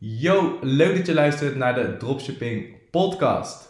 Yo, 0.00 0.58
leuk 0.60 0.96
dat 0.96 1.06
je 1.06 1.14
luistert 1.14 1.56
naar 1.56 1.74
de 1.74 1.96
Dropshipping 1.96 2.90
Podcast. 2.90 3.68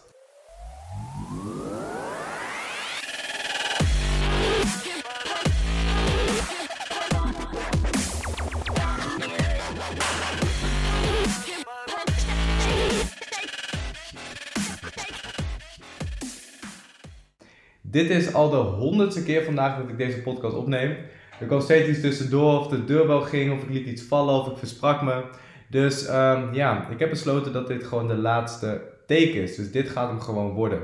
Dit 17.81 18.11
is 18.11 18.35
al 18.35 18.51
de 18.51 18.57
honderdste 18.57 19.23
keer 19.23 19.45
vandaag 19.45 19.79
dat 19.79 19.89
ik 19.89 19.99
deze 19.99 20.23
podcast 20.23 20.55
opneem. 20.55 20.97
Er 21.41 21.47
kwam 21.47 21.61
steeds 21.61 21.89
iets 21.89 22.01
tussendoor, 22.01 22.59
of 22.59 22.67
de 22.67 22.85
deurbel 22.85 23.21
ging, 23.21 23.53
of 23.53 23.63
ik 23.63 23.71
liet 23.71 23.87
iets 23.87 24.03
vallen, 24.03 24.35
of 24.35 24.51
ik 24.51 24.59
versprak 24.59 25.03
me. 25.03 25.25
Dus 25.71 26.07
ehm, 26.07 26.55
ja, 26.55 26.89
ik 26.91 26.99
heb 26.99 27.11
besloten 27.11 27.53
dat 27.53 27.67
dit 27.67 27.85
gewoon 27.85 28.09
de 28.09 28.17
laatste 28.17 28.81
take 29.07 29.43
is. 29.43 29.57
Dus 29.57 29.71
dit 29.71 29.89
gaat 29.89 30.09
hem 30.09 30.21
gewoon 30.21 30.53
worden. 30.53 30.81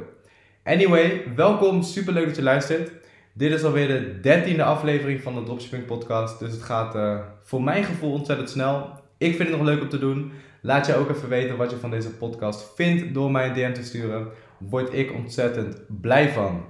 Anyway, 0.65 1.23
welkom. 1.37 1.83
Super 1.83 2.13
leuk 2.13 2.27
dat 2.27 2.37
je 2.37 2.43
luistert. 2.43 2.91
Dit 3.33 3.53
is 3.53 3.65
alweer 3.65 3.89
de 3.89 4.21
dertiende 4.21 4.65
aflevering 4.65 5.23
van 5.23 5.35
de 5.35 5.43
Dropshipping 5.43 5.85
Podcast. 5.85 6.39
Dus 6.39 6.53
het 6.53 6.63
gaat 6.63 6.95
uh, 6.95 7.19
voor 7.43 7.63
mijn 7.63 7.85
gevoel 7.85 8.13
ontzettend 8.13 8.51
snel. 8.51 8.91
Ik 9.19 9.37
vind 9.37 9.49
het 9.49 9.59
nog 9.59 9.67
leuk 9.67 9.81
om 9.81 9.89
te 9.89 9.99
doen. 9.99 10.33
Laat 10.61 10.87
je 10.87 10.95
ook 10.95 11.11
even 11.11 11.29
weten 11.29 11.57
wat 11.57 11.71
je 11.71 11.77
van 11.77 11.91
deze 11.91 12.11
podcast 12.11 12.73
vindt 12.75 13.15
door 13.15 13.31
mij 13.31 13.47
een 13.47 13.55
DM 13.55 13.73
te 13.73 13.85
sturen. 13.85 14.29
Word 14.59 14.93
ik 14.93 15.13
ontzettend 15.13 16.01
blij 16.01 16.29
van. 16.29 16.65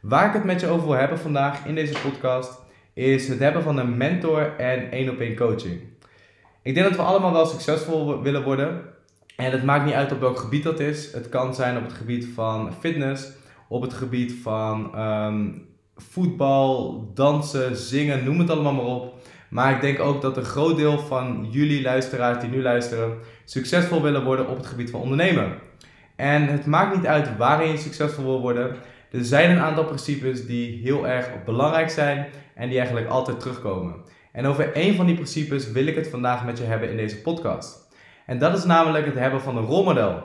Waar 0.00 0.26
ik 0.26 0.32
het 0.32 0.44
met 0.44 0.60
je 0.60 0.66
over 0.66 0.86
wil 0.86 0.96
hebben 0.96 1.18
vandaag 1.18 1.66
in 1.66 1.74
deze 1.74 2.00
podcast 2.00 2.62
is 2.92 3.28
het 3.28 3.38
hebben 3.38 3.62
van 3.62 3.78
een 3.78 3.96
mentor 3.96 4.56
en 4.56 4.90
één 4.90 5.10
op 5.10 5.20
één 5.20 5.36
coaching. 5.36 5.80
Ik 6.64 6.74
denk 6.74 6.86
dat 6.86 6.96
we 6.96 7.02
allemaal 7.02 7.32
wel 7.32 7.46
succesvol 7.46 8.22
willen 8.22 8.42
worden. 8.42 8.80
En 9.36 9.50
het 9.50 9.64
maakt 9.64 9.84
niet 9.84 9.94
uit 9.94 10.12
op 10.12 10.20
welk 10.20 10.38
gebied 10.38 10.62
dat 10.62 10.80
is. 10.80 11.12
Het 11.12 11.28
kan 11.28 11.54
zijn 11.54 11.76
op 11.76 11.82
het 11.82 11.92
gebied 11.92 12.26
van 12.34 12.72
fitness, 12.80 13.28
op 13.68 13.82
het 13.82 13.92
gebied 13.92 14.34
van 14.42 15.00
um, 15.00 15.66
voetbal, 15.96 17.10
dansen, 17.14 17.76
zingen, 17.76 18.24
noem 18.24 18.38
het 18.38 18.50
allemaal 18.50 18.72
maar 18.72 18.84
op. 18.84 19.14
Maar 19.48 19.74
ik 19.74 19.80
denk 19.80 20.00
ook 20.00 20.22
dat 20.22 20.36
een 20.36 20.44
groot 20.44 20.76
deel 20.76 20.98
van 20.98 21.46
jullie 21.50 21.82
luisteraars 21.82 22.40
die 22.40 22.50
nu 22.50 22.62
luisteren 22.62 23.18
succesvol 23.44 24.02
willen 24.02 24.24
worden 24.24 24.48
op 24.48 24.56
het 24.56 24.66
gebied 24.66 24.90
van 24.90 25.00
ondernemen. 25.00 25.54
En 26.16 26.46
het 26.46 26.66
maakt 26.66 26.96
niet 26.96 27.06
uit 27.06 27.36
waarin 27.36 27.70
je 27.70 27.76
succesvol 27.76 28.24
wil 28.24 28.40
worden. 28.40 28.76
Er 29.10 29.24
zijn 29.24 29.50
een 29.50 29.62
aantal 29.62 29.84
principes 29.84 30.46
die 30.46 30.80
heel 30.82 31.06
erg 31.06 31.44
belangrijk 31.44 31.90
zijn 31.90 32.26
en 32.54 32.68
die 32.68 32.78
eigenlijk 32.78 33.08
altijd 33.08 33.40
terugkomen. 33.40 33.94
En 34.34 34.46
over 34.46 34.72
één 34.72 34.96
van 34.96 35.06
die 35.06 35.14
principes 35.14 35.70
wil 35.70 35.86
ik 35.86 35.94
het 35.94 36.08
vandaag 36.08 36.44
met 36.44 36.58
je 36.58 36.64
hebben 36.64 36.90
in 36.90 36.96
deze 36.96 37.20
podcast. 37.20 37.88
En 38.26 38.38
dat 38.38 38.58
is 38.58 38.64
namelijk 38.64 39.06
het 39.06 39.14
hebben 39.14 39.40
van 39.40 39.56
een 39.56 39.64
rolmodel. 39.64 40.22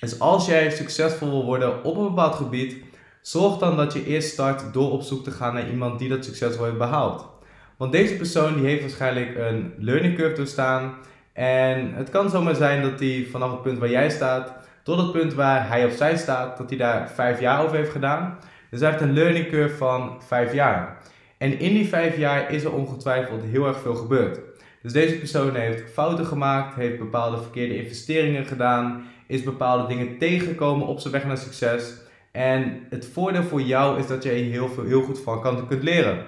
Dus 0.00 0.20
als 0.20 0.46
jij 0.46 0.70
succesvol 0.70 1.30
wil 1.30 1.44
worden 1.44 1.84
op 1.84 1.96
een 1.96 2.08
bepaald 2.08 2.34
gebied, 2.34 2.76
zorg 3.20 3.58
dan 3.58 3.76
dat 3.76 3.92
je 3.92 4.06
eerst 4.06 4.32
start 4.32 4.72
door 4.72 4.90
op 4.90 5.02
zoek 5.02 5.24
te 5.24 5.30
gaan 5.30 5.54
naar 5.54 5.70
iemand 5.70 5.98
die 5.98 6.08
dat 6.08 6.24
succesvol 6.24 6.64
heeft 6.64 6.78
behaald. 6.78 7.28
Want 7.76 7.92
deze 7.92 8.14
persoon 8.14 8.54
die 8.54 8.66
heeft 8.66 8.80
waarschijnlijk 8.80 9.36
een 9.36 9.74
learning 9.78 10.16
curve 10.16 10.36
doorstaan. 10.36 10.94
En 11.32 11.94
het 11.94 12.10
kan 12.10 12.30
zomaar 12.30 12.54
zijn 12.54 12.82
dat 12.82 13.00
hij 13.00 13.26
vanaf 13.30 13.50
het 13.50 13.62
punt 13.62 13.78
waar 13.78 13.90
jij 13.90 14.10
staat 14.10 14.52
tot 14.82 14.98
het 14.98 15.12
punt 15.12 15.34
waar 15.34 15.68
hij 15.68 15.86
of 15.86 15.92
zij 15.92 16.16
staat, 16.16 16.58
dat 16.58 16.68
hij 16.68 16.78
daar 16.78 17.10
vijf 17.10 17.40
jaar 17.40 17.64
over 17.64 17.76
heeft 17.76 17.90
gedaan. 17.90 18.38
Dus 18.70 18.80
hij 18.80 18.90
heeft 18.90 19.02
een 19.02 19.12
learning 19.12 19.48
curve 19.48 19.76
van 19.76 20.22
vijf 20.26 20.52
jaar. 20.52 20.96
En 21.44 21.58
in 21.58 21.74
die 21.74 21.88
vijf 21.88 22.16
jaar 22.16 22.50
is 22.50 22.64
er 22.64 22.72
ongetwijfeld 22.72 23.42
heel 23.42 23.66
erg 23.66 23.80
veel 23.80 23.94
gebeurd. 23.94 24.40
Dus 24.82 24.92
deze 24.92 25.14
persoon 25.14 25.54
heeft 25.54 25.92
fouten 25.92 26.26
gemaakt, 26.26 26.74
heeft 26.74 26.98
bepaalde 26.98 27.42
verkeerde 27.42 27.76
investeringen 27.76 28.44
gedaan, 28.44 29.04
is 29.26 29.42
bepaalde 29.42 29.86
dingen 29.94 30.18
tegengekomen 30.18 30.86
op 30.86 31.00
zijn 31.00 31.12
weg 31.12 31.24
naar 31.24 31.38
succes. 31.38 31.94
En 32.32 32.86
het 32.90 33.06
voordeel 33.06 33.42
voor 33.42 33.62
jou 33.62 33.98
is 33.98 34.06
dat 34.06 34.22
je 34.22 34.28
heel, 34.28 34.68
veel, 34.68 34.84
heel 34.84 35.02
goed 35.02 35.20
van 35.20 35.40
kan, 35.40 35.66
kunt 35.66 35.82
leren. 35.82 36.24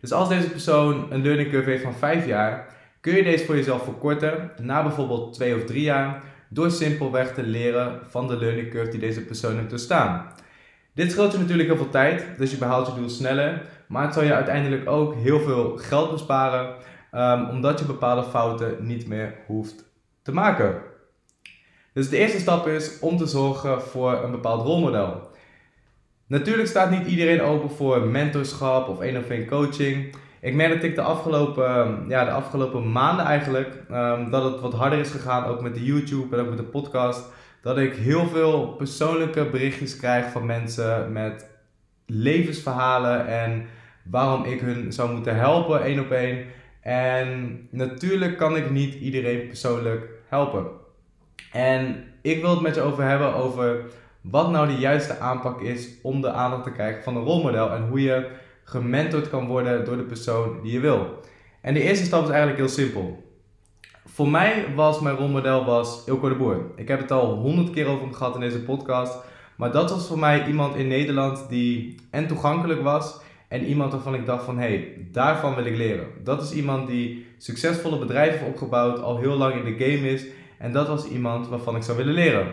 Dus 0.00 0.12
als 0.12 0.28
deze 0.28 0.50
persoon 0.50 1.06
een 1.10 1.22
learning 1.22 1.50
curve 1.50 1.70
heeft 1.70 1.82
van 1.82 1.94
5 1.94 2.26
jaar, 2.26 2.74
kun 3.00 3.14
je 3.14 3.22
deze 3.22 3.44
voor 3.44 3.56
jezelf 3.56 3.84
verkorten 3.84 4.50
naar 4.62 4.82
bijvoorbeeld 4.82 5.34
2 5.34 5.54
of 5.54 5.64
3 5.64 5.82
jaar, 5.82 6.22
door 6.48 6.70
simpelweg 6.70 7.34
te 7.34 7.42
leren 7.42 8.00
van 8.08 8.28
de 8.28 8.36
learning 8.36 8.70
curve 8.70 8.90
die 8.90 9.00
deze 9.00 9.24
persoon 9.24 9.56
heeft 9.56 9.70
doorstaan. 9.70 10.32
Dit 10.98 11.10
scheelt 11.10 11.32
je 11.32 11.38
natuurlijk 11.38 11.68
heel 11.68 11.76
veel 11.76 11.90
tijd, 11.90 12.26
dus 12.38 12.50
je 12.50 12.56
behaalt 12.56 12.86
je 12.86 12.94
doel 12.94 13.08
sneller, 13.08 13.62
maar 13.88 14.04
het 14.04 14.14
zal 14.14 14.22
je 14.22 14.34
uiteindelijk 14.34 14.90
ook 14.90 15.14
heel 15.14 15.40
veel 15.40 15.76
geld 15.76 16.10
besparen, 16.10 16.74
um, 17.14 17.48
omdat 17.48 17.78
je 17.78 17.84
bepaalde 17.84 18.22
fouten 18.22 18.76
niet 18.80 19.06
meer 19.06 19.34
hoeft 19.46 19.84
te 20.22 20.32
maken. 20.32 20.82
Dus 21.92 22.08
de 22.08 22.16
eerste 22.16 22.38
stap 22.38 22.66
is 22.66 22.98
om 22.98 23.16
te 23.16 23.26
zorgen 23.26 23.82
voor 23.82 24.12
een 24.24 24.30
bepaald 24.30 24.66
rolmodel. 24.66 25.30
Natuurlijk 26.26 26.68
staat 26.68 26.90
niet 26.90 27.06
iedereen 27.06 27.42
open 27.42 27.70
voor 27.70 28.00
mentorschap 28.00 28.88
of 28.88 29.00
één 29.00 29.16
of 29.16 29.28
één 29.28 29.46
coaching. 29.46 30.14
Ik 30.40 30.54
merk 30.54 30.74
dat 30.74 30.82
ik 30.82 30.94
de 30.94 31.02
afgelopen, 31.02 32.04
ja, 32.08 32.24
de 32.24 32.30
afgelopen 32.30 32.92
maanden 32.92 33.24
eigenlijk, 33.24 33.82
um, 33.90 34.30
dat 34.30 34.44
het 34.44 34.60
wat 34.60 34.74
harder 34.74 34.98
is 34.98 35.10
gegaan, 35.10 35.44
ook 35.44 35.62
met 35.62 35.74
de 35.74 35.84
YouTube 35.84 36.36
en 36.36 36.42
ook 36.42 36.48
met 36.48 36.58
de 36.58 36.64
podcast. 36.64 37.36
Dat 37.62 37.78
ik 37.78 37.94
heel 37.94 38.28
veel 38.28 38.68
persoonlijke 38.68 39.48
berichtjes 39.50 39.96
krijg 39.96 40.30
van 40.30 40.46
mensen 40.46 41.12
met 41.12 41.46
levensverhalen 42.06 43.26
en 43.26 43.66
waarom 44.02 44.44
ik 44.44 44.60
hun 44.60 44.92
zou 44.92 45.12
moeten 45.12 45.36
helpen 45.36 45.82
één 45.82 46.00
op 46.00 46.10
één. 46.10 46.46
En 46.80 47.58
natuurlijk 47.70 48.36
kan 48.36 48.56
ik 48.56 48.70
niet 48.70 48.94
iedereen 48.94 49.46
persoonlijk 49.46 50.08
helpen. 50.28 50.66
En 51.52 52.04
ik 52.22 52.40
wil 52.40 52.50
het 52.50 52.60
met 52.60 52.74
je 52.74 52.80
over 52.80 53.04
hebben 53.04 53.34
over 53.34 53.84
wat 54.20 54.50
nou 54.50 54.66
de 54.66 54.78
juiste 54.78 55.18
aanpak 55.18 55.60
is 55.60 55.88
om 56.02 56.20
de 56.20 56.30
aandacht 56.30 56.64
te 56.64 56.72
krijgen 56.72 57.02
van 57.02 57.16
een 57.16 57.24
rolmodel 57.24 57.70
en 57.70 57.88
hoe 57.88 58.02
je 58.02 58.30
gementord 58.64 59.30
kan 59.30 59.46
worden 59.46 59.84
door 59.84 59.96
de 59.96 60.02
persoon 60.02 60.60
die 60.62 60.72
je 60.72 60.80
wil. 60.80 61.20
En 61.60 61.74
de 61.74 61.82
eerste 61.82 62.04
stap 62.04 62.22
is 62.22 62.28
eigenlijk 62.28 62.58
heel 62.58 62.68
simpel. 62.68 63.27
Voor 64.18 64.28
mij 64.28 64.74
was 64.74 65.00
mijn 65.00 65.16
rolmodel 65.16 65.64
was 65.64 66.02
Ilko 66.06 66.28
de 66.28 66.34
Boer. 66.34 66.70
Ik 66.76 66.88
heb 66.88 67.00
het 67.00 67.10
al 67.10 67.34
honderd 67.34 67.70
keer 67.70 67.86
over 67.86 68.02
hem 68.02 68.12
gehad 68.12 68.34
in 68.34 68.40
deze 68.40 68.62
podcast. 68.62 69.16
Maar 69.56 69.72
dat 69.72 69.90
was 69.90 70.06
voor 70.06 70.18
mij 70.18 70.46
iemand 70.46 70.74
in 70.76 70.88
Nederland 70.88 71.48
die 71.48 71.94
en 72.10 72.26
toegankelijk 72.26 72.82
was 72.82 73.20
en 73.48 73.64
iemand 73.64 73.92
waarvan 73.92 74.14
ik 74.14 74.26
dacht 74.26 74.44
van 74.44 74.58
hé, 74.58 74.66
hey, 74.66 75.08
daarvan 75.12 75.54
wil 75.54 75.64
ik 75.64 75.76
leren. 75.76 76.06
Dat 76.24 76.42
is 76.42 76.52
iemand 76.52 76.86
die 76.86 77.26
succesvolle 77.36 77.98
bedrijven 77.98 78.38
heeft 78.38 78.50
opgebouwd, 78.50 79.00
al 79.00 79.18
heel 79.18 79.36
lang 79.36 79.54
in 79.54 79.64
de 79.64 79.84
game 79.84 80.10
is. 80.10 80.24
En 80.58 80.72
dat 80.72 80.88
was 80.88 81.08
iemand 81.08 81.48
waarvan 81.48 81.76
ik 81.76 81.82
zou 81.82 81.96
willen 81.96 82.14
leren. 82.14 82.46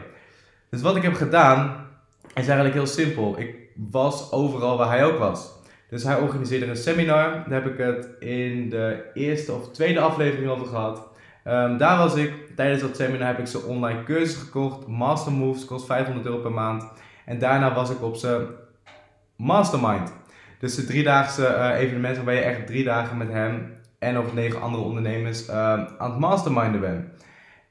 Dus 0.69 0.81
wat 0.81 0.95
ik 0.95 1.03
heb 1.03 1.13
gedaan 1.13 1.87
is 2.27 2.47
eigenlijk 2.47 2.73
heel 2.73 2.87
simpel. 2.87 3.39
Ik 3.39 3.55
was 3.91 4.31
overal 4.31 4.77
waar 4.77 4.89
hij 4.89 5.05
ook 5.05 5.17
was. 5.17 5.51
Dus 5.89 6.03
hij 6.03 6.19
organiseerde 6.19 6.65
een 6.65 6.75
seminar. 6.75 7.31
Daar 7.49 7.63
heb 7.63 7.71
ik 7.71 7.77
het 7.77 8.09
in 8.19 8.69
de 8.69 9.03
eerste 9.13 9.53
of 9.53 9.71
tweede 9.71 9.99
aflevering 9.99 10.49
over 10.49 10.67
gehad. 10.67 11.13
Um, 11.47 11.77
daar 11.77 11.97
was 11.97 12.15
ik. 12.15 12.33
Tijdens 12.55 12.81
dat 12.81 12.95
seminar 12.95 13.27
heb 13.27 13.39
ik 13.39 13.47
zijn 13.47 13.63
online 13.63 14.03
cursus 14.03 14.35
gekocht. 14.35 14.87
Master 14.87 15.31
Moves 15.31 15.65
kost 15.65 15.85
500 15.85 16.25
euro 16.25 16.37
per 16.37 16.51
maand. 16.51 16.91
En 17.25 17.39
daarna 17.39 17.73
was 17.73 17.89
ik 17.89 18.01
op 18.01 18.15
zijn 18.15 18.45
mastermind. 19.35 20.13
Dus 20.59 20.75
de 20.75 20.85
driedaagse 20.85 21.41
uh, 21.41 21.79
evenement 21.79 22.15
waarbij 22.15 22.35
je 22.35 22.41
echt 22.41 22.67
drie 22.67 22.83
dagen 22.83 23.17
met 23.17 23.31
hem 23.31 23.73
en 23.99 24.13
nog 24.13 24.33
negen 24.33 24.61
andere 24.61 24.83
ondernemers 24.83 25.49
uh, 25.49 25.55
aan 25.97 26.11
het 26.11 26.19
masterminden 26.19 26.81
bent. 26.81 27.05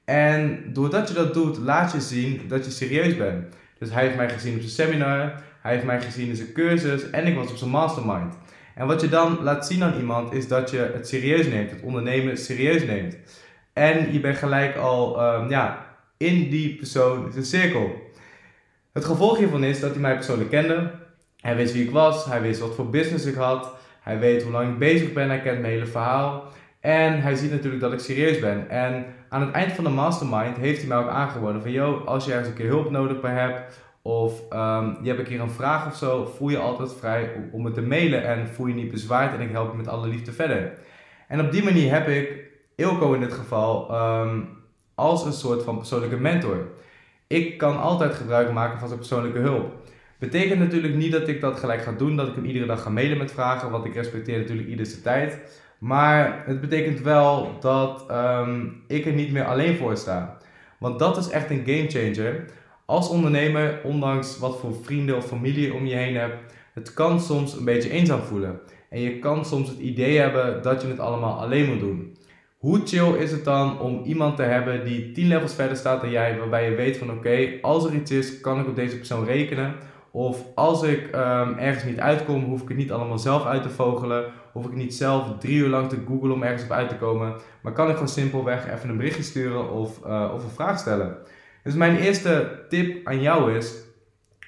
En 0.04 0.64
doordat 0.72 1.08
je 1.08 1.14
dat 1.14 1.34
doet, 1.34 1.58
laat 1.58 1.92
je 1.92 2.00
zien 2.00 2.40
dat 2.48 2.64
je 2.64 2.70
serieus 2.70 3.16
bent. 3.16 3.54
Dus 3.78 3.90
hij 3.90 4.02
heeft 4.02 4.16
mij 4.16 4.30
gezien 4.30 4.54
op 4.54 4.60
zijn 4.60 4.88
seminar, 4.88 5.42
hij 5.62 5.72
heeft 5.72 5.84
mij 5.84 6.00
gezien 6.00 6.28
in 6.28 6.36
zijn 6.36 6.52
cursus 6.52 7.10
en 7.10 7.26
ik 7.26 7.36
was 7.36 7.50
op 7.50 7.56
zijn 7.56 7.70
mastermind. 7.70 8.34
En 8.74 8.86
wat 8.86 9.00
je 9.00 9.08
dan 9.08 9.38
laat 9.42 9.66
zien 9.66 9.82
aan 9.82 9.98
iemand 9.98 10.32
is 10.32 10.48
dat 10.48 10.70
je 10.70 10.90
het 10.94 11.08
serieus 11.08 11.46
neemt, 11.46 11.70
het 11.70 11.82
ondernemen 11.82 12.36
serieus 12.36 12.84
neemt. 12.84 13.16
En 13.74 14.12
je 14.12 14.20
bent 14.20 14.36
gelijk 14.36 14.76
al 14.76 15.34
um, 15.34 15.48
ja, 15.48 15.86
in 16.16 16.50
die 16.50 16.76
persoon 16.76 17.32
zijn 17.32 17.44
cirkel. 17.44 18.02
Het 18.92 19.04
gevolg 19.04 19.38
hiervan 19.38 19.64
is 19.64 19.80
dat 19.80 19.90
hij 19.90 20.00
mij 20.00 20.14
persoonlijk 20.14 20.50
kende. 20.50 20.90
Hij 21.40 21.56
wist 21.56 21.72
wie 21.72 21.84
ik 21.84 21.90
was, 21.90 22.24
hij 22.24 22.40
wist 22.40 22.60
wat 22.60 22.74
voor 22.74 22.90
business 22.90 23.24
ik 23.24 23.34
had, 23.34 23.74
hij 24.00 24.18
weet 24.18 24.42
hoe 24.42 24.52
lang 24.52 24.72
ik 24.72 24.78
bezig 24.78 25.12
ben, 25.12 25.28
hij 25.28 25.40
kent 25.40 25.60
mijn 25.60 25.72
hele 25.72 25.86
verhaal. 25.86 26.52
En 26.80 27.20
hij 27.20 27.34
ziet 27.34 27.50
natuurlijk 27.50 27.82
dat 27.82 27.92
ik 27.92 27.98
serieus 27.98 28.38
ben. 28.38 28.70
En 28.70 29.06
aan 29.28 29.40
het 29.40 29.50
eind 29.50 29.72
van 29.72 29.84
de 29.84 29.90
mastermind 29.90 30.56
heeft 30.56 30.78
hij 30.78 30.88
mij 30.88 30.96
ook 30.96 31.08
aangeboden 31.08 31.62
van... 31.62 31.70
Yo, 31.70 32.02
als 32.04 32.24
je 32.24 32.30
ergens 32.30 32.48
een 32.48 32.54
keer 32.54 32.66
hulp 32.66 32.90
nodig 32.90 33.20
bij 33.20 33.32
hebt... 33.32 33.80
of 34.02 34.40
um, 34.52 34.96
je 35.02 35.08
hebt 35.08 35.18
een 35.18 35.24
keer 35.24 35.40
een 35.40 35.50
vraag 35.50 35.86
of 35.86 35.96
zo... 35.96 36.24
voel 36.36 36.48
je 36.48 36.58
altijd 36.58 36.94
vrij 36.98 37.30
om 37.52 37.62
me 37.62 37.70
te 37.70 37.82
mailen 37.82 38.24
en 38.24 38.48
voel 38.48 38.66
je 38.66 38.74
niet 38.74 38.90
bezwaard... 38.90 39.34
en 39.34 39.40
ik 39.40 39.50
help 39.50 39.70
je 39.70 39.76
met 39.76 39.88
alle 39.88 40.08
liefde 40.08 40.32
verder. 40.32 40.72
En 41.28 41.40
op 41.40 41.52
die 41.52 41.62
manier 41.62 41.92
heb 41.92 42.08
ik 42.08 42.43
Ilko 42.76 43.12
in 43.12 43.20
dit 43.20 43.32
geval 43.32 43.94
um, 43.94 44.48
als 44.94 45.24
een 45.24 45.32
soort 45.32 45.62
van 45.62 45.76
persoonlijke 45.76 46.16
mentor. 46.16 46.68
Ik 47.26 47.58
kan 47.58 47.80
altijd 47.80 48.14
gebruik 48.14 48.52
maken 48.52 48.78
van 48.78 48.88
zijn 48.88 49.00
persoonlijke 49.00 49.38
hulp. 49.38 49.72
Betekent 50.18 50.58
natuurlijk 50.58 50.94
niet 50.94 51.12
dat 51.12 51.28
ik 51.28 51.40
dat 51.40 51.58
gelijk 51.58 51.82
ga 51.82 51.92
doen, 51.92 52.16
dat 52.16 52.28
ik 52.28 52.34
hem 52.34 52.44
iedere 52.44 52.66
dag 52.66 52.82
ga 52.82 52.90
mailen 52.90 53.18
met 53.18 53.32
vragen, 53.32 53.70
want 53.70 53.84
ik 53.84 53.94
respecteer 53.94 54.38
natuurlijk 54.38 54.68
iedere 54.68 55.00
tijd. 55.00 55.62
Maar 55.78 56.42
het 56.46 56.60
betekent 56.60 57.00
wel 57.00 57.56
dat 57.60 58.04
ehm, 58.08 58.66
ik 58.86 59.06
er 59.06 59.12
niet 59.12 59.32
meer 59.32 59.44
alleen 59.44 59.76
voor 59.76 59.96
sta. 59.96 60.38
Want 60.78 60.98
dat 60.98 61.16
is 61.16 61.28
echt 61.28 61.50
een 61.50 61.62
game 61.66 61.88
changer. 61.88 62.44
Als 62.84 63.08
ondernemer, 63.08 63.80
ondanks 63.82 64.38
wat 64.38 64.58
voor 64.58 64.74
vrienden 64.82 65.16
of 65.16 65.26
familie 65.26 65.74
om 65.74 65.86
je 65.86 65.94
heen 65.94 66.16
hebt, 66.16 66.52
het 66.74 66.94
kan 66.94 67.20
soms 67.20 67.56
een 67.56 67.64
beetje 67.64 67.90
eenzaam 67.90 68.20
voelen. 68.20 68.60
En 68.90 69.00
je 69.00 69.18
kan 69.18 69.44
soms 69.44 69.68
het 69.68 69.78
idee 69.78 70.18
hebben 70.18 70.62
dat 70.62 70.82
je 70.82 70.88
het 70.88 71.00
allemaal 71.00 71.40
alleen 71.40 71.68
moet 71.68 71.80
doen. 71.80 72.16
Hoe 72.64 72.80
chill 72.84 73.14
is 73.16 73.30
het 73.30 73.44
dan 73.44 73.80
om 73.80 74.02
iemand 74.04 74.36
te 74.36 74.42
hebben 74.42 74.84
die 74.84 75.12
10 75.12 75.26
levels 75.26 75.54
verder 75.54 75.76
staat 75.76 76.00
dan 76.00 76.10
jij, 76.10 76.38
waarbij 76.38 76.70
je 76.70 76.76
weet 76.76 76.96
van 76.96 77.10
oké, 77.10 77.48
als 77.62 77.84
er 77.84 77.94
iets 77.94 78.10
is, 78.10 78.40
kan 78.40 78.60
ik 78.60 78.66
op 78.66 78.76
deze 78.76 78.96
persoon 78.96 79.24
rekenen. 79.24 79.74
Of 80.10 80.44
als 80.54 80.82
ik 80.82 81.06
um, 81.06 81.58
ergens 81.58 81.84
niet 81.84 81.98
uitkom, 81.98 82.44
hoef 82.44 82.62
ik 82.62 82.68
het 82.68 82.76
niet 82.76 82.92
allemaal 82.92 83.18
zelf 83.18 83.44
uit 83.44 83.62
te 83.62 83.70
vogelen. 83.70 84.32
Hoef 84.52 84.66
ik 84.66 84.74
niet 84.74 84.94
zelf 84.94 85.38
drie 85.38 85.56
uur 85.56 85.68
lang 85.68 85.88
te 85.88 86.02
googlen 86.06 86.32
om 86.32 86.42
ergens 86.42 86.64
op 86.64 86.70
uit 86.70 86.88
te 86.88 86.96
komen. 86.96 87.34
Maar 87.62 87.72
kan 87.72 87.86
ik 87.86 87.92
gewoon 87.92 88.08
simpelweg 88.08 88.72
even 88.72 88.88
een 88.88 88.96
berichtje 88.96 89.22
sturen 89.22 89.70
of, 89.70 90.00
uh, 90.06 90.30
of 90.34 90.44
een 90.44 90.50
vraag 90.50 90.78
stellen. 90.78 91.16
Dus 91.62 91.74
mijn 91.74 91.96
eerste 91.96 92.64
tip 92.68 93.06
aan 93.06 93.20
jou 93.20 93.56
is: 93.56 93.74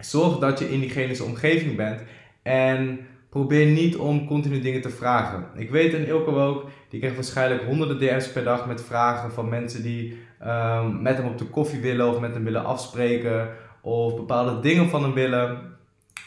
zorg 0.01 0.39
dat 0.39 0.59
je 0.59 0.71
in 0.71 0.81
diegene's 0.81 1.21
omgeving 1.21 1.77
bent. 1.77 2.03
En 2.43 2.99
probeer 3.37 3.67
niet 3.67 3.97
om 3.97 4.27
continu 4.27 4.61
dingen 4.61 4.81
te 4.81 4.91
vragen. 4.91 5.47
Ik 5.55 5.71
weet 5.71 5.93
in 5.93 6.07
Ilko 6.07 6.41
ook, 6.41 6.65
die 6.89 6.99
krijgt 6.99 7.17
waarschijnlijk 7.17 7.63
honderden 7.63 7.99
DM's 7.99 8.33
per 8.33 8.45
dag 8.45 8.67
met 8.67 8.85
vragen 8.85 9.33
van 9.33 9.49
mensen 9.49 9.83
die 9.83 10.19
um, 10.47 11.03
met 11.03 11.17
hem 11.17 11.27
op 11.27 11.39
de 11.39 11.45
koffie 11.45 11.81
willen 11.81 12.09
of 12.09 12.21
met 12.21 12.35
hem 12.35 12.45
willen 12.45 12.65
afspreken 12.65 13.49
of 13.81 14.17
bepaalde 14.17 14.61
dingen 14.61 14.89
van 14.89 15.03
hem 15.03 15.13
willen. 15.13 15.51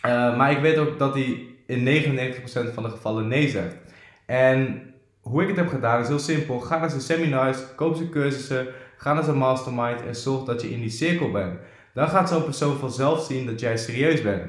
Uh, 0.06 0.38
maar 0.38 0.51
ik 0.51 0.59
weet 0.59 0.77
ook 0.77 1.00
dat 1.00 1.13
hij 1.13 1.47
in 1.65 1.85
99% 1.85 2.73
van 2.73 2.83
de 2.83 2.89
gevallen 2.89 3.27
nee 3.27 3.50
zegt. 3.50 3.75
En 4.25 4.81
hoe 5.21 5.41
ik 5.41 5.47
het 5.47 5.57
heb 5.57 5.67
gedaan 5.67 6.01
is 6.01 6.07
heel 6.07 6.19
simpel. 6.19 6.59
Ga 6.59 6.79
naar 6.79 6.89
zijn 6.89 7.01
seminars, 7.01 7.57
koop 7.75 7.95
zijn 7.95 8.09
cursussen, 8.09 8.67
ga 8.97 9.13
naar 9.13 9.23
zijn 9.23 9.38
mastermind 9.38 10.06
en 10.06 10.15
zorg 10.15 10.44
dat 10.44 10.61
je 10.61 10.71
in 10.71 10.81
die 10.81 10.89
cirkel 10.89 11.31
bent. 11.31 11.59
Dan 11.94 12.09
gaat 12.09 12.29
zo'n 12.29 12.44
persoon 12.44 12.77
vanzelf 12.77 13.23
zien 13.23 13.45
dat 13.45 13.59
jij 13.59 13.77
serieus 13.77 14.21
bent. 14.21 14.44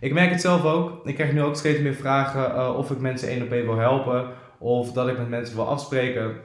Ik 0.00 0.12
merk 0.12 0.30
het 0.30 0.40
zelf 0.40 0.64
ook. 0.64 1.06
Ik 1.06 1.14
krijg 1.14 1.32
nu 1.32 1.42
ook 1.42 1.56
steeds 1.56 1.80
meer 1.80 1.94
vragen 1.94 2.50
uh, 2.50 2.76
of 2.76 2.90
ik 2.90 2.98
mensen 2.98 3.28
één 3.28 3.42
op 3.42 3.52
één 3.52 3.64
wil 3.64 3.78
helpen 3.78 4.28
of 4.58 4.92
dat 4.92 5.08
ik 5.08 5.18
met 5.18 5.28
mensen 5.28 5.56
wil 5.56 5.68
afspreken. 5.68 6.36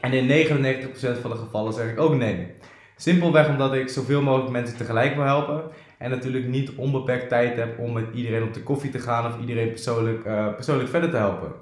En 0.00 0.12
in 0.12 0.28
99% 0.28 1.20
van 1.20 1.30
de 1.30 1.36
gevallen 1.36 1.72
zeg 1.72 1.90
ik 1.90 2.00
ook 2.00 2.14
nee. 2.14 2.54
Simpelweg 2.96 3.48
omdat 3.48 3.74
ik 3.74 3.88
zoveel 3.88 4.22
mogelijk 4.22 4.50
mensen 4.50 4.76
tegelijk 4.76 5.14
wil 5.14 5.24
helpen. 5.24 5.62
En 5.98 6.10
natuurlijk 6.10 6.46
niet 6.46 6.74
onbeperkt 6.74 7.28
tijd 7.28 7.56
heb 7.56 7.78
om 7.78 7.92
met 7.92 8.06
iedereen 8.14 8.42
op 8.42 8.54
de 8.54 8.62
koffie 8.62 8.90
te 8.90 8.98
gaan 8.98 9.26
of 9.26 9.40
iedereen 9.40 9.68
persoonlijk, 9.68 10.26
uh, 10.26 10.54
persoonlijk 10.54 10.88
verder 10.88 11.10
te 11.10 11.16
helpen. 11.16 11.52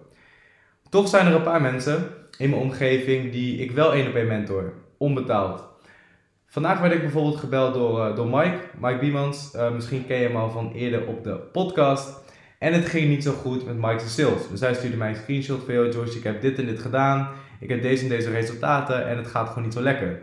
Toch 0.89 1.09
zijn 1.09 1.27
er 1.27 1.35
een 1.35 1.43
paar 1.43 1.63
mensen 1.63 2.09
in 2.39 2.51
mijn 2.51 2.63
omgeving 2.63 3.33
die 3.33 3.59
ik 3.59 3.71
wel 3.71 3.93
één 3.93 4.09
op 4.09 4.15
één 4.15 4.27
mentor, 4.27 4.73
onbetaald. 4.99 5.74
Vandaag 6.55 6.81
werd 6.81 6.93
ik 6.93 7.01
bijvoorbeeld 7.01 7.37
gebeld 7.37 7.75
door, 7.75 8.09
uh, 8.09 8.17
door 8.17 8.27
Mike, 8.27 8.59
Mike 8.81 8.99
Biemans. 8.99 9.55
Uh, 9.55 9.71
misschien 9.71 10.07
ken 10.07 10.17
je 10.17 10.27
hem 10.27 10.37
al 10.37 10.51
van 10.51 10.73
eerder 10.73 11.07
op 11.07 11.25
de 11.25 11.35
podcast. 11.37 12.23
En 12.59 12.73
het 12.73 12.87
ging 12.87 13.09
niet 13.09 13.23
zo 13.23 13.33
goed 13.33 13.67
met 13.67 13.77
Mike's 13.77 14.15
sales. 14.15 14.49
Dus 14.51 14.61
hij 14.61 14.75
stuurde 14.75 14.97
mij 14.97 15.09
een 15.09 15.17
screenshot 15.17 15.63
van, 15.65 15.75
George, 15.75 16.19
ik 16.19 16.25
heb 16.25 16.41
dit 16.41 16.59
en 16.59 16.67
dit 16.67 16.79
gedaan. 16.79 17.29
Ik 17.61 17.69
heb 17.69 17.83
deze 17.83 18.03
en 18.03 18.09
deze 18.09 18.31
resultaten 18.31 19.07
en 19.07 19.17
het 19.17 19.27
gaat 19.27 19.49
gewoon 19.49 19.63
niet 19.63 19.73
zo 19.73 19.81
lekker. 19.81 20.21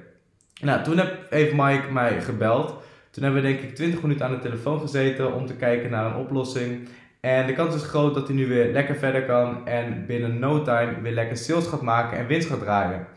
Nou, 0.62 0.84
toen 0.84 1.02
heeft 1.30 1.54
Mike 1.54 1.92
mij 1.92 2.22
gebeld. 2.22 2.76
Toen 3.12 3.24
hebben 3.24 3.42
we 3.42 3.48
denk 3.48 3.62
ik 3.62 3.76
20 3.76 4.02
minuten 4.02 4.26
aan 4.26 4.34
de 4.34 4.40
telefoon 4.40 4.80
gezeten 4.80 5.34
om 5.34 5.46
te 5.46 5.56
kijken 5.56 5.90
naar 5.90 6.06
een 6.06 6.22
oplossing. 6.22 6.88
En 7.20 7.48
de 7.48 7.54
kans 7.54 7.76
is 7.76 7.84
groot 7.84 8.14
dat 8.14 8.28
hij 8.28 8.36
nu 8.36 8.48
weer 8.48 8.72
lekker 8.72 8.96
verder 8.96 9.26
kan 9.26 9.68
en 9.68 10.06
binnen 10.06 10.40
no 10.40 10.62
time 10.62 11.02
weer 11.02 11.14
lekker 11.14 11.38
sales 11.38 11.68
gaat 11.68 11.82
maken 11.82 12.18
en 12.18 12.28
winst 12.28 12.50
gaat 12.50 12.60
draaien. 12.60 13.08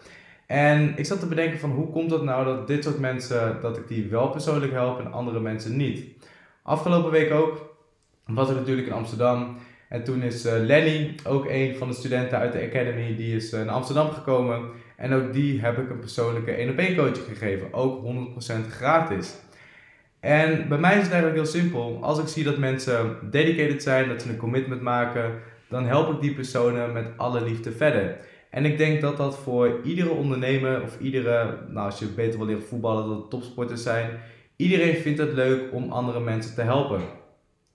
En 0.55 0.93
ik 0.97 1.07
zat 1.07 1.21
te 1.21 1.27
bedenken 1.27 1.59
van 1.59 1.71
hoe 1.71 1.91
komt 1.91 2.11
dat 2.11 2.23
nou 2.23 2.45
dat 2.45 2.67
dit 2.67 2.85
soort 2.85 2.99
mensen, 2.99 3.59
dat 3.61 3.77
ik 3.77 3.89
die 3.89 4.09
wel 4.09 4.29
persoonlijk 4.29 4.73
help 4.73 5.01
en 5.01 5.13
andere 5.13 5.41
mensen 5.41 5.77
niet. 5.77 6.07
Afgelopen 6.63 7.11
week 7.11 7.33
ook 7.33 7.77
was 8.27 8.51
ik 8.51 8.57
natuurlijk 8.57 8.87
in 8.87 8.93
Amsterdam. 8.93 9.57
En 9.89 10.05
toen 10.05 10.23
is 10.23 10.47
uh, 10.47 10.53
Lenny, 10.57 11.15
ook 11.25 11.47
een 11.49 11.77
van 11.77 11.89
de 11.89 11.95
studenten 11.95 12.39
uit 12.39 12.53
de 12.53 12.63
Academy, 12.63 13.17
die 13.17 13.37
is 13.37 13.53
uh, 13.53 13.65
naar 13.65 13.75
Amsterdam 13.75 14.11
gekomen. 14.11 14.71
En 14.97 15.13
ook 15.13 15.33
die 15.33 15.61
heb 15.61 15.79
ik 15.79 15.91
een 15.91 15.99
persoonlijke 15.99 16.51
1 16.51 16.71
op 16.71 16.79
1 16.79 16.97
coaching 16.97 17.27
gegeven. 17.27 17.73
Ook 17.73 18.05
100% 18.05 18.71
gratis. 18.71 19.35
En 20.21 20.69
bij 20.69 20.79
mij 20.79 20.97
is 20.97 21.03
het 21.03 21.13
eigenlijk 21.13 21.43
heel 21.43 21.61
simpel. 21.61 21.99
Als 22.03 22.19
ik 22.19 22.29
zie 22.29 22.45
dat 22.45 22.59
mensen 22.59 23.17
dedicated 23.31 23.83
zijn, 23.83 24.09
dat 24.09 24.23
ze 24.23 24.29
een 24.29 24.37
commitment 24.37 24.81
maken, 24.81 25.33
dan 25.69 25.87
help 25.87 26.15
ik 26.15 26.21
die 26.21 26.35
personen 26.35 26.93
met 26.93 27.07
alle 27.17 27.43
liefde 27.45 27.73
verder. 27.73 28.17
En 28.55 28.65
ik 28.65 28.79
denk 28.79 29.01
dat 29.01 29.17
dat 29.17 29.39
voor 29.39 29.81
iedere 29.85 30.11
ondernemer 30.11 30.83
of 30.83 30.99
iedere, 31.01 31.59
nou 31.69 31.87
als 31.87 31.99
je 31.99 32.07
beter 32.07 32.39
wil 32.39 32.47
leren 32.47 32.63
voetballen, 32.63 33.09
dat 33.09 33.17
het 33.17 33.31
topsporters 33.31 33.83
zijn. 33.83 34.11
Iedereen 34.57 34.95
vindt 34.95 35.19
het 35.19 35.33
leuk 35.33 35.73
om 35.73 35.93
andere 35.93 36.21
mensen 36.21 36.55
te 36.55 36.63
helpen. 36.63 37.01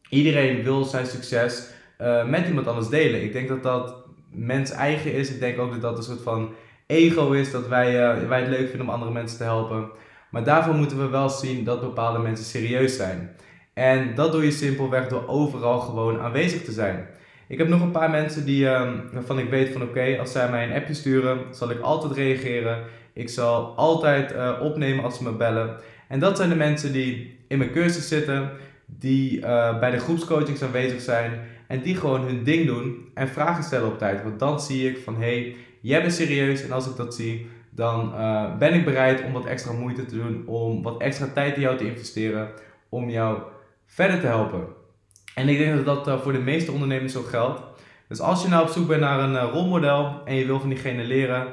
Iedereen 0.10 0.64
wil 0.64 0.84
zijn 0.84 1.06
succes 1.06 1.70
uh, 2.02 2.26
met 2.26 2.48
iemand 2.48 2.68
anders 2.68 2.90
delen. 2.90 3.24
Ik 3.24 3.34
denk 3.34 3.48
dat 3.48 3.64
dat 3.64 3.96
mens 4.32 4.72
eigen 4.72 5.14
is. 5.14 5.32
Ik 5.32 5.40
denk 5.40 5.60
ook 5.60 5.72
dat 5.72 5.82
dat 5.82 5.98
een 5.98 6.04
soort 6.04 6.22
van 6.22 6.54
ego 6.86 7.32
is, 7.32 7.52
dat 7.52 7.68
wij, 7.68 8.20
uh, 8.22 8.28
wij 8.28 8.40
het 8.40 8.50
leuk 8.50 8.70
vinden 8.70 8.88
om 8.88 8.94
andere 8.94 9.12
mensen 9.12 9.38
te 9.38 9.44
helpen. 9.44 9.90
Maar 10.32 10.44
daarvoor 10.44 10.76
moeten 10.76 10.98
we 10.98 11.08
wel 11.08 11.30
zien 11.30 11.64
dat 11.64 11.82
bepaalde 11.82 12.20
mensen 12.20 12.46
serieus 12.46 12.96
zijn. 12.96 13.36
En 13.74 14.16
dat 14.16 14.32
doe 14.32 14.44
je 14.44 14.52
simpelweg 14.52 15.08
door 15.08 15.28
overal 15.28 15.80
gewoon 15.80 16.20
aanwezig 16.20 16.64
te 16.64 16.72
zijn. 16.72 17.08
Ik 17.50 17.58
heb 17.58 17.68
nog 17.68 17.82
een 17.82 17.92
paar 17.92 18.10
mensen 18.10 18.46
die, 18.46 18.64
uh, 18.64 18.92
waarvan 19.12 19.40
ik 19.40 19.50
weet 19.50 19.70
van 19.70 19.82
oké, 19.82 20.18
als 20.20 20.32
zij 20.32 20.50
mij 20.50 20.64
een 20.64 20.76
appje 20.76 20.94
sturen, 20.94 21.40
zal 21.52 21.70
ik 21.70 21.80
altijd 21.80 22.14
reageren. 22.14 22.84
Ik 23.14 23.30
zal 23.30 23.76
altijd 23.76 24.34
uh, 24.34 24.60
opnemen 24.62 25.04
als 25.04 25.18
ze 25.18 25.24
me 25.24 25.32
bellen. 25.32 25.76
En 26.08 26.20
dat 26.20 26.38
zijn 26.38 26.50
de 26.50 26.56
mensen 26.56 26.92
die 26.92 27.40
in 27.48 27.58
mijn 27.58 27.72
cursus 27.72 28.08
zitten, 28.08 28.52
die 28.86 29.40
uh, 29.40 29.80
bij 29.80 29.92
de 29.92 30.00
groepscoachings 30.00 30.64
aanwezig 30.64 31.02
zijn 31.02 31.32
en 31.68 31.82
die 31.82 31.96
gewoon 31.96 32.22
hun 32.22 32.44
ding 32.44 32.66
doen 32.66 33.10
en 33.14 33.28
vragen 33.28 33.64
stellen 33.64 33.88
op 33.88 33.98
tijd. 33.98 34.24
Want 34.24 34.40
dan 34.40 34.60
zie 34.60 34.90
ik 34.90 34.98
van 34.98 35.16
hé, 35.16 35.20
hey, 35.20 35.56
jij 35.82 36.02
bent 36.02 36.14
serieus 36.14 36.64
en 36.64 36.72
als 36.72 36.90
ik 36.90 36.96
dat 36.96 37.16
zie, 37.16 37.48
dan 37.70 38.14
uh, 38.14 38.58
ben 38.58 38.74
ik 38.74 38.86
bereid 38.86 39.24
om 39.24 39.32
wat 39.32 39.46
extra 39.46 39.72
moeite 39.72 40.06
te 40.06 40.16
doen, 40.16 40.44
om 40.48 40.84
wat 40.84 41.02
extra 41.02 41.28
tijd 41.28 41.56
in 41.56 41.62
jou 41.62 41.78
te 41.78 41.88
investeren, 41.88 42.50
om 42.90 43.10
jou 43.10 43.38
verder 43.86 44.20
te 44.20 44.28
helpen. 44.28 44.79
En 45.36 45.50
ik 45.50 45.58
denk 45.58 45.76
dat 45.76 45.86
dat 45.86 46.08
uh, 46.08 46.22
voor 46.22 46.32
de 46.32 46.40
meeste 46.40 46.72
ondernemers 46.72 47.14
zo 47.14 47.22
geldt. 47.22 47.62
Dus 48.08 48.20
als 48.20 48.42
je 48.44 48.50
nou 48.50 48.64
op 48.64 48.70
zoek 48.70 48.88
bent 48.88 49.02
naar 49.02 49.20
een 49.20 49.34
uh, 49.34 49.50
rolmodel 49.54 50.22
en 50.26 50.36
je 50.36 50.46
wil 50.46 50.60
van 50.60 50.70
diegene 50.70 51.04
leren, 51.04 51.48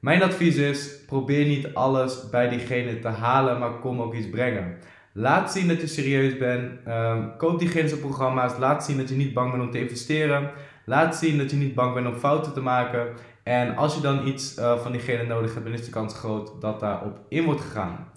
mijn 0.00 0.22
advies 0.22 0.56
is: 0.56 1.04
probeer 1.06 1.46
niet 1.46 1.74
alles 1.74 2.30
bij 2.30 2.48
diegene 2.48 2.98
te 2.98 3.08
halen, 3.08 3.58
maar 3.58 3.70
kom 3.70 4.00
ook 4.00 4.14
iets 4.14 4.30
brengen. 4.30 4.76
Laat 5.12 5.52
zien 5.52 5.68
dat 5.68 5.80
je 5.80 5.86
serieus 5.86 6.36
bent. 6.36 6.72
Um, 6.88 7.36
koop 7.36 7.58
diegene 7.58 7.96
programma's. 7.96 8.58
Laat 8.58 8.84
zien 8.84 8.96
dat 8.96 9.08
je 9.08 9.14
niet 9.14 9.34
bang 9.34 9.50
bent 9.50 9.62
om 9.62 9.70
te 9.70 9.80
investeren. 9.80 10.50
Laat 10.84 11.16
zien 11.16 11.38
dat 11.38 11.50
je 11.50 11.56
niet 11.56 11.74
bang 11.74 11.94
bent 11.94 12.06
om 12.06 12.14
fouten 12.14 12.52
te 12.52 12.60
maken. 12.60 13.06
En 13.42 13.76
als 13.76 13.94
je 13.94 14.00
dan 14.00 14.26
iets 14.26 14.58
uh, 14.58 14.78
van 14.78 14.92
diegene 14.92 15.22
nodig 15.22 15.52
hebt, 15.52 15.64
dan 15.64 15.74
is 15.74 15.84
de 15.84 15.90
kans 15.90 16.14
groot 16.14 16.60
dat 16.60 16.80
daarop 16.80 17.18
in 17.28 17.44
wordt 17.44 17.60
gegaan. 17.60 18.08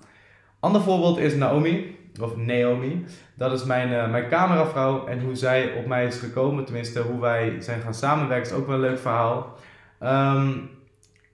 Ander 0.60 0.82
voorbeeld 0.82 1.18
is 1.18 1.36
Naomi, 1.36 1.98
of 2.20 2.36
Naomi. 2.36 3.06
Dat 3.36 3.52
is 3.52 3.64
mijn, 3.64 3.90
uh, 3.90 4.12
mijn 4.12 4.30
cameravrouw 4.30 5.08
en 5.08 5.22
hoe 5.22 5.36
zij 5.36 5.74
op 5.74 5.86
mij 5.86 6.06
is 6.06 6.20
gekomen, 6.20 6.66
tenminste 6.66 7.02
hoe 7.02 7.20
wij 7.20 7.62
zijn 7.62 7.82
gaan 7.82 7.94
samenwerken, 7.94 8.52
is 8.52 8.58
ook 8.58 8.66
wel 8.66 8.76
een 8.76 8.82
leuk 8.82 9.00
verhaal. 9.00 9.58
Um, 10.04 10.70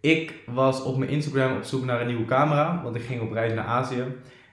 ik 0.01 0.33
was 0.45 0.83
op 0.83 0.97
mijn 0.97 1.11
Instagram 1.11 1.57
op 1.57 1.63
zoek 1.63 1.85
naar 1.85 2.01
een 2.01 2.07
nieuwe 2.07 2.25
camera, 2.25 2.81
want 2.83 2.95
ik 2.95 3.03
ging 3.03 3.21
op 3.21 3.31
reis 3.31 3.53
naar 3.53 3.65
Azië. 3.65 4.03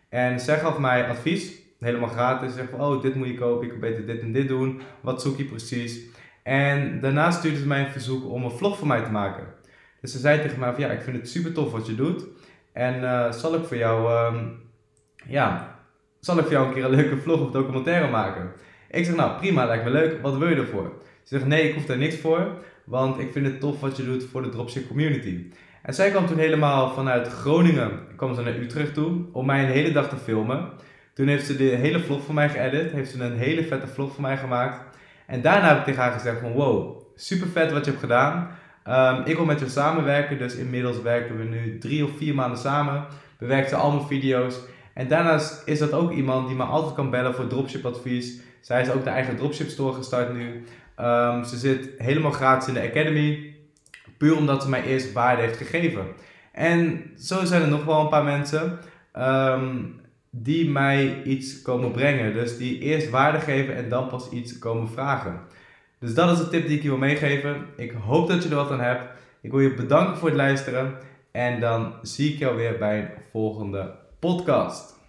En 0.09 0.41
zij 0.41 0.59
gaf 0.59 0.79
mij 0.79 1.09
advies, 1.09 1.53
helemaal 1.81 2.09
gratis. 2.09 2.51
Ze 2.51 2.57
zegt 2.57 2.71
van, 2.71 2.81
oh, 2.81 3.03
dit 3.03 3.15
moet 3.15 3.27
je 3.27 3.35
kopen, 3.35 3.65
ik 3.65 3.71
kan 3.71 3.81
beter 3.81 4.07
dit 4.07 4.21
en 4.21 4.33
dit 4.33 4.49
doen. 4.49 4.81
Wat 5.01 5.23
zoek 5.23 5.37
je 5.37 5.45
precies? 5.45 6.01
En 6.43 7.01
daarna 7.01 7.31
stuurde 7.31 7.59
ze 7.59 7.67
mij 7.67 7.85
een 7.85 7.91
verzoek 7.91 8.31
om 8.31 8.45
een 8.45 8.51
vlog 8.51 8.79
voor 8.79 8.87
mij 8.87 9.03
te 9.03 9.11
maken. 9.11 9.45
Dus 10.01 10.13
ze 10.13 10.19
zei 10.19 10.41
tegen 10.41 10.59
mij 10.59 10.73
van, 10.73 10.81
ja, 10.81 10.91
ik 10.91 11.03
vind 11.03 11.17
het 11.17 11.29
super 11.29 11.53
tof 11.53 11.73
wat 11.73 11.87
je 11.87 11.95
doet. 11.95 12.25
En 12.73 13.03
uh, 13.03 13.33
zal 13.33 13.55
ik 13.55 13.65
voor 13.65 13.77
jou, 13.77 14.27
um, 14.35 14.61
ja, 15.27 15.79
zal 16.21 16.39
ik 16.39 16.43
voor 16.43 16.53
jou 16.53 16.67
een 16.67 16.75
keer 16.75 16.85
een 16.85 16.91
leuke 16.91 17.17
vlog 17.17 17.41
of 17.41 17.51
documentaire 17.51 18.11
maken? 18.11 18.53
Ik 18.91 19.05
zeg, 19.05 19.17
nou 19.17 19.39
prima, 19.39 19.67
lijkt 19.67 19.85
me 19.85 19.91
leuk. 19.91 20.23
Wat 20.23 20.37
wil 20.37 20.49
je 20.49 20.57
ervoor? 20.57 20.93
Ze 21.23 21.37
zegt, 21.37 21.47
nee, 21.47 21.69
ik 21.69 21.75
hoef 21.75 21.85
daar 21.85 21.99
niks 21.99 22.17
voor. 22.17 22.49
Want 22.85 23.19
ik 23.19 23.33
vind 23.33 23.47
het 23.47 23.61
tof 23.61 23.81
wat 23.81 23.97
je 23.97 24.05
doet 24.05 24.25
voor 24.25 24.43
de 24.43 24.49
dropship 24.49 24.89
community. 24.89 25.47
En 25.83 25.95
zij 25.95 26.11
kwam 26.11 26.27
toen 26.27 26.39
helemaal 26.39 26.91
vanuit 26.91 27.29
Groningen, 27.29 27.91
kwam 28.17 28.35
ze 28.35 28.43
naar 28.43 28.57
Utrecht 28.57 28.95
toe, 28.95 29.25
om 29.33 29.47
mij 29.47 29.63
een 29.65 29.71
hele 29.71 29.93
dag 29.93 30.09
te 30.09 30.17
filmen. 30.17 30.69
Toen 31.15 31.27
heeft 31.27 31.47
ze 31.47 31.57
de 31.57 31.65
hele 31.65 32.01
vlog 32.01 32.23
voor 32.23 32.35
mij 32.35 32.49
geëdit, 32.49 32.93
heeft 32.93 33.11
ze 33.11 33.25
een 33.25 33.37
hele 33.37 33.65
vette 33.65 33.87
vlog 33.87 34.13
voor 34.13 34.23
mij 34.23 34.37
gemaakt. 34.37 34.99
En 35.27 35.43
daarna 35.43 35.69
heb 35.69 35.79
ik 35.79 35.85
tegen 35.85 36.03
haar 36.03 36.13
gezegd 36.13 36.41
van 36.41 36.53
wow, 36.53 37.03
super 37.15 37.49
vet 37.49 37.73
wat 37.73 37.85
je 37.85 37.91
hebt 37.91 38.03
gedaan. 38.03 38.49
Um, 38.89 39.25
ik 39.25 39.37
wil 39.37 39.45
met 39.45 39.61
je 39.61 39.69
samenwerken, 39.69 40.39
dus 40.39 40.55
inmiddels 40.55 41.03
werken 41.03 41.39
we 41.39 41.45
nu 41.45 41.79
drie 41.79 42.05
of 42.05 42.11
vier 42.17 42.35
maanden 42.35 42.59
samen. 42.59 43.05
Bewerkt 43.39 43.69
ze 43.69 43.77
al 43.77 43.93
mijn 43.93 44.07
video's. 44.07 44.61
En 44.95 45.09
daarnaast 45.09 45.63
is 45.65 45.79
dat 45.79 45.93
ook 45.93 46.13
iemand 46.13 46.49
die 46.49 46.57
me 46.57 46.63
altijd 46.63 46.95
kan 46.95 47.11
bellen 47.11 47.35
voor 47.35 47.47
dropship 47.47 47.85
advies. 47.85 48.41
Zij 48.61 48.83
is 48.83 48.91
ook 48.91 49.05
de 49.05 49.11
eigen 49.11 49.37
dropship 49.37 49.69
store 49.69 49.93
gestart 49.93 50.33
nu. 50.33 50.65
Um, 51.01 51.45
ze 51.45 51.57
zit 51.57 51.91
helemaal 51.99 52.31
gratis 52.31 52.69
in 52.69 52.75
de 52.75 52.89
Academy 52.89 53.55
puur 54.21 54.37
omdat 54.37 54.63
ze 54.63 54.69
mij 54.69 54.85
eerst 54.85 55.13
waarde 55.13 55.43
heeft 55.43 55.57
gegeven. 55.57 56.07
En 56.53 57.03
zo 57.19 57.45
zijn 57.45 57.63
er 57.63 57.69
nog 57.69 57.85
wel 57.85 58.01
een 58.01 58.09
paar 58.09 58.25
mensen 58.25 58.79
ehm, 59.13 59.77
die 60.31 60.71
mij 60.71 61.23
iets 61.23 61.63
komen 61.63 61.91
brengen. 61.91 62.33
Dus 62.33 62.57
die 62.57 62.79
eerst 62.79 63.11
waarde 63.11 63.41
geven 63.41 63.77
en 63.77 63.89
dan 63.89 64.09
pas 64.09 64.31
iets 64.31 64.59
komen 64.59 64.89
vragen. 64.89 65.41
Dus 65.99 66.15
dat 66.15 66.31
is 66.31 66.39
de 66.39 66.49
tip 66.49 66.67
die 66.67 66.77
ik 66.77 66.83
je 66.83 66.89
wil 66.89 66.99
meegeven. 66.99 67.67
Ik 67.77 67.91
hoop 67.91 68.29
dat 68.29 68.43
je 68.43 68.49
er 68.49 68.55
wat 68.55 68.71
aan 68.71 68.81
hebt. 68.81 69.05
Ik 69.41 69.51
wil 69.51 69.61
je 69.61 69.75
bedanken 69.75 70.17
voor 70.17 70.29
het 70.29 70.37
luisteren. 70.37 70.95
En 71.31 71.61
dan 71.61 71.95
zie 72.03 72.33
ik 72.33 72.39
jou 72.39 72.57
weer 72.57 72.79
bij 72.79 72.99
een 72.99 73.09
volgende 73.31 73.95
podcast. 74.21 75.00